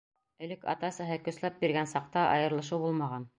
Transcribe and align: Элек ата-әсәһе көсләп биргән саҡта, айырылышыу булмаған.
Элек 0.45 0.63
ата-әсәһе 0.73 1.17
көсләп 1.27 1.61
биргән 1.65 1.91
саҡта, 1.93 2.25
айырылышыу 2.31 2.83
булмаған. 2.87 3.29